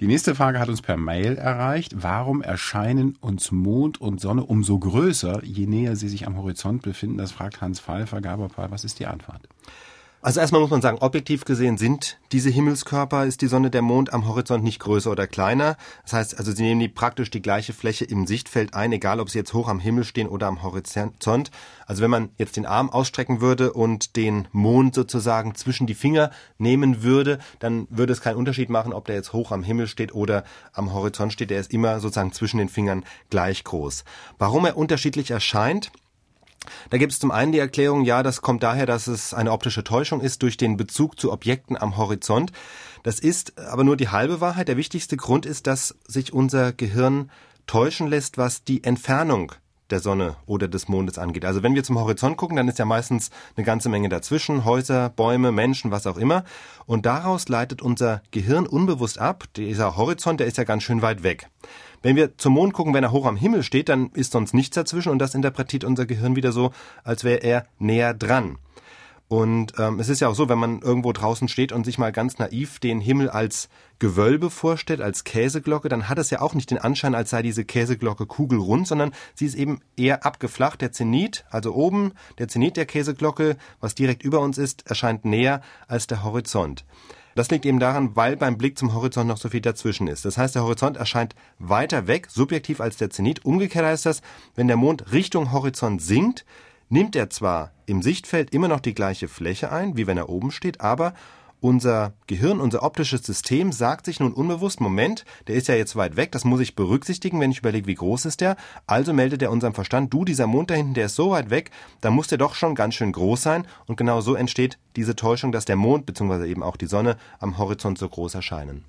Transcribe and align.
Die 0.00 0.06
nächste 0.06 0.34
Frage 0.34 0.58
hat 0.58 0.68
uns 0.68 0.82
per 0.82 0.96
Mail 0.96 1.36
erreicht. 1.36 1.92
Warum 1.96 2.42
erscheinen 2.42 3.16
uns 3.20 3.52
Mond 3.52 4.00
und 4.00 4.20
Sonne 4.20 4.44
umso 4.44 4.78
größer, 4.78 5.44
je 5.44 5.66
näher 5.66 5.96
sie 5.96 6.08
sich 6.08 6.26
am 6.26 6.36
Horizont 6.36 6.82
befinden? 6.82 7.18
Das 7.18 7.32
fragt 7.32 7.60
Hans 7.60 7.80
Pfeiffer. 7.80 8.20
Gaberpal, 8.20 8.70
was 8.70 8.84
ist 8.84 8.98
die 8.98 9.06
Antwort? 9.06 9.48
Also 10.24 10.38
erstmal 10.38 10.60
muss 10.60 10.70
man 10.70 10.82
sagen, 10.82 10.98
objektiv 11.00 11.44
gesehen 11.44 11.78
sind 11.78 12.20
diese 12.30 12.48
Himmelskörper, 12.48 13.26
ist 13.26 13.42
die 13.42 13.48
Sonne, 13.48 13.70
der 13.70 13.82
Mond 13.82 14.12
am 14.12 14.28
Horizont 14.28 14.62
nicht 14.62 14.78
größer 14.78 15.10
oder 15.10 15.26
kleiner. 15.26 15.76
Das 16.04 16.12
heißt, 16.12 16.38
also 16.38 16.52
sie 16.52 16.62
nehmen 16.62 16.78
die 16.78 16.88
praktisch 16.88 17.28
die 17.28 17.42
gleiche 17.42 17.72
Fläche 17.72 18.04
im 18.04 18.28
Sichtfeld 18.28 18.72
ein, 18.72 18.92
egal 18.92 19.18
ob 19.18 19.30
sie 19.30 19.38
jetzt 19.38 19.52
hoch 19.52 19.66
am 19.66 19.80
Himmel 19.80 20.04
stehen 20.04 20.28
oder 20.28 20.46
am 20.46 20.62
Horizont. 20.62 21.50
Also 21.86 22.02
wenn 22.02 22.10
man 22.10 22.28
jetzt 22.38 22.54
den 22.54 22.66
Arm 22.66 22.88
ausstrecken 22.88 23.40
würde 23.40 23.72
und 23.72 24.14
den 24.14 24.46
Mond 24.52 24.94
sozusagen 24.94 25.56
zwischen 25.56 25.88
die 25.88 25.94
Finger 25.94 26.30
nehmen 26.56 27.02
würde, 27.02 27.40
dann 27.58 27.88
würde 27.90 28.12
es 28.12 28.20
keinen 28.20 28.36
Unterschied 28.36 28.70
machen, 28.70 28.92
ob 28.92 29.06
der 29.06 29.16
jetzt 29.16 29.32
hoch 29.32 29.50
am 29.50 29.64
Himmel 29.64 29.88
steht 29.88 30.14
oder 30.14 30.44
am 30.72 30.94
Horizont 30.94 31.32
steht. 31.32 31.50
Der 31.50 31.58
ist 31.58 31.72
immer 31.72 31.98
sozusagen 31.98 32.32
zwischen 32.32 32.58
den 32.58 32.68
Fingern 32.68 33.04
gleich 33.28 33.64
groß. 33.64 34.04
Warum 34.38 34.66
er 34.66 34.76
unterschiedlich 34.76 35.32
erscheint? 35.32 35.90
Da 36.90 36.98
gibt 36.98 37.12
es 37.12 37.18
zum 37.18 37.30
einen 37.30 37.52
die 37.52 37.58
Erklärung, 37.58 38.04
ja, 38.04 38.22
das 38.22 38.42
kommt 38.42 38.62
daher, 38.62 38.86
dass 38.86 39.06
es 39.06 39.34
eine 39.34 39.52
optische 39.52 39.84
Täuschung 39.84 40.20
ist 40.20 40.42
durch 40.42 40.56
den 40.56 40.76
Bezug 40.76 41.18
zu 41.18 41.32
Objekten 41.32 41.76
am 41.76 41.96
Horizont. 41.96 42.52
Das 43.02 43.18
ist 43.18 43.58
aber 43.58 43.84
nur 43.84 43.96
die 43.96 44.08
halbe 44.08 44.40
Wahrheit. 44.40 44.68
Der 44.68 44.76
wichtigste 44.76 45.16
Grund 45.16 45.46
ist, 45.46 45.66
dass 45.66 45.96
sich 46.06 46.32
unser 46.32 46.72
Gehirn 46.72 47.30
täuschen 47.66 48.06
lässt, 48.06 48.38
was 48.38 48.64
die 48.64 48.84
Entfernung 48.84 49.52
der 49.92 50.00
Sonne 50.00 50.36
oder 50.46 50.66
des 50.66 50.88
Mondes 50.88 51.18
angeht. 51.18 51.44
Also 51.44 51.62
wenn 51.62 51.74
wir 51.74 51.84
zum 51.84 51.98
Horizont 51.98 52.36
gucken, 52.36 52.56
dann 52.56 52.66
ist 52.66 52.78
ja 52.78 52.84
meistens 52.84 53.30
eine 53.56 53.64
ganze 53.64 53.88
Menge 53.88 54.08
dazwischen, 54.08 54.64
Häuser, 54.64 55.10
Bäume, 55.10 55.52
Menschen, 55.52 55.90
was 55.90 56.06
auch 56.06 56.16
immer. 56.16 56.44
Und 56.86 57.06
daraus 57.06 57.48
leitet 57.48 57.82
unser 57.82 58.22
Gehirn 58.32 58.66
unbewusst 58.66 59.18
ab, 59.18 59.44
dieser 59.54 59.96
Horizont, 59.96 60.40
der 60.40 60.48
ist 60.48 60.58
ja 60.58 60.64
ganz 60.64 60.82
schön 60.82 61.02
weit 61.02 61.22
weg. 61.22 61.48
Wenn 62.02 62.16
wir 62.16 62.36
zum 62.36 62.54
Mond 62.54 62.72
gucken, 62.72 62.94
wenn 62.94 63.04
er 63.04 63.12
hoch 63.12 63.26
am 63.26 63.36
Himmel 63.36 63.62
steht, 63.62 63.88
dann 63.88 64.10
ist 64.14 64.32
sonst 64.32 64.54
nichts 64.54 64.74
dazwischen 64.74 65.10
und 65.10 65.20
das 65.20 65.36
interpretiert 65.36 65.84
unser 65.84 66.04
Gehirn 66.04 66.34
wieder 66.34 66.50
so, 66.50 66.72
als 67.04 67.22
wäre 67.22 67.38
er 67.38 67.66
näher 67.78 68.12
dran. 68.14 68.58
Und 69.32 69.72
ähm, 69.78 69.98
es 69.98 70.10
ist 70.10 70.20
ja 70.20 70.28
auch 70.28 70.34
so, 70.34 70.50
wenn 70.50 70.58
man 70.58 70.82
irgendwo 70.82 71.10
draußen 71.10 71.48
steht 71.48 71.72
und 71.72 71.86
sich 71.86 71.96
mal 71.96 72.12
ganz 72.12 72.38
naiv 72.38 72.80
den 72.80 73.00
Himmel 73.00 73.30
als 73.30 73.70
Gewölbe 73.98 74.50
vorstellt, 74.50 75.00
als 75.00 75.24
Käseglocke, 75.24 75.88
dann 75.88 76.10
hat 76.10 76.18
es 76.18 76.28
ja 76.28 76.42
auch 76.42 76.52
nicht 76.52 76.70
den 76.70 76.76
Anschein, 76.76 77.14
als 77.14 77.30
sei 77.30 77.40
diese 77.40 77.64
Käseglocke 77.64 78.26
kugelrund, 78.26 78.86
sondern 78.86 79.12
sie 79.34 79.46
ist 79.46 79.54
eben 79.54 79.80
eher 79.96 80.26
abgeflacht. 80.26 80.82
Der 80.82 80.92
Zenit, 80.92 81.46
also 81.48 81.72
oben, 81.72 82.12
der 82.36 82.48
Zenit 82.48 82.76
der 82.76 82.84
Käseglocke, 82.84 83.56
was 83.80 83.94
direkt 83.94 84.22
über 84.22 84.40
uns 84.40 84.58
ist, 84.58 84.86
erscheint 84.86 85.24
näher 85.24 85.62
als 85.88 86.06
der 86.06 86.24
Horizont. 86.24 86.84
Das 87.34 87.50
liegt 87.50 87.64
eben 87.64 87.80
daran, 87.80 88.14
weil 88.14 88.36
beim 88.36 88.58
Blick 88.58 88.76
zum 88.76 88.92
Horizont 88.92 89.28
noch 89.28 89.38
so 89.38 89.48
viel 89.48 89.62
dazwischen 89.62 90.08
ist. 90.08 90.26
Das 90.26 90.36
heißt, 90.36 90.56
der 90.56 90.64
Horizont 90.64 90.98
erscheint 90.98 91.34
weiter 91.58 92.06
weg, 92.06 92.28
subjektiv 92.28 92.82
als 92.82 92.98
der 92.98 93.08
Zenit. 93.08 93.46
Umgekehrt 93.46 93.86
heißt 93.86 94.04
das, 94.04 94.20
wenn 94.56 94.68
der 94.68 94.76
Mond 94.76 95.10
Richtung 95.10 95.52
Horizont 95.52 96.02
sinkt, 96.02 96.44
nimmt 96.92 97.16
er 97.16 97.30
zwar 97.30 97.72
im 97.86 98.02
Sichtfeld 98.02 98.52
immer 98.52 98.68
noch 98.68 98.80
die 98.80 98.94
gleiche 98.94 99.26
Fläche 99.26 99.72
ein, 99.72 99.96
wie 99.96 100.06
wenn 100.06 100.18
er 100.18 100.28
oben 100.28 100.50
steht, 100.50 100.82
aber 100.82 101.14
unser 101.58 102.12
Gehirn, 102.26 102.60
unser 102.60 102.82
optisches 102.82 103.22
System 103.24 103.72
sagt 103.72 104.04
sich 104.04 104.20
nun 104.20 104.32
unbewusst, 104.32 104.80
Moment, 104.80 105.24
der 105.46 105.54
ist 105.54 105.68
ja 105.68 105.74
jetzt 105.74 105.96
weit 105.96 106.16
weg, 106.16 106.32
das 106.32 106.44
muss 106.44 106.60
ich 106.60 106.74
berücksichtigen, 106.74 107.40
wenn 107.40 107.52
ich 107.52 107.60
überlege, 107.60 107.86
wie 107.86 107.94
groß 107.94 108.26
ist 108.26 108.40
der. 108.40 108.56
Also 108.86 109.12
meldet 109.14 109.40
er 109.42 109.52
unserem 109.52 109.72
Verstand, 109.72 110.12
du, 110.12 110.24
dieser 110.24 110.46
Mond 110.46 110.70
da 110.70 110.74
hinten, 110.74 110.94
der 110.94 111.06
ist 111.06 111.14
so 111.14 111.30
weit 111.30 111.50
weg, 111.50 111.70
da 112.00 112.10
muss 112.10 112.26
der 112.26 112.38
doch 112.38 112.54
schon 112.54 112.74
ganz 112.74 112.94
schön 112.94 113.12
groß 113.12 113.42
sein. 113.42 113.66
Und 113.86 113.96
genau 113.96 114.20
so 114.20 114.34
entsteht 114.34 114.78
diese 114.96 115.16
Täuschung, 115.16 115.52
dass 115.52 115.64
der 115.64 115.76
Mond 115.76 116.04
bzw. 116.04 116.46
eben 116.46 116.62
auch 116.62 116.76
die 116.76 116.86
Sonne 116.86 117.16
am 117.38 117.56
Horizont 117.58 117.96
so 117.96 118.08
groß 118.08 118.34
erscheinen. 118.34 118.84